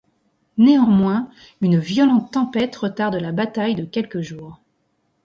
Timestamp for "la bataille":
3.17-3.75